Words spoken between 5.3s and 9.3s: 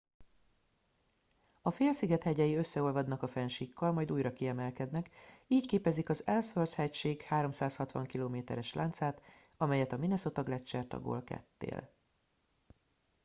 így képezik az ellsworth hegység 360 km es láncát